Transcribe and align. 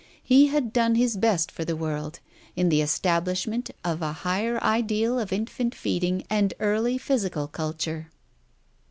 He 0.23 0.47
had 0.47 0.73
done 0.73 0.95
his 0.95 1.15
best 1.15 1.51
for 1.51 1.63
the 1.63 1.75
world 1.75 2.21
in 2.55 2.69
the 2.69 2.81
establishment 2.81 3.69
of 3.85 4.01
a 4.01 4.11
higher 4.13 4.57
ideal 4.63 5.19
of 5.19 5.31
infant 5.31 5.75
feeding 5.75 6.25
and 6.27 6.55
early 6.59 6.97
physical 6.97 7.45
culture. 7.47 8.09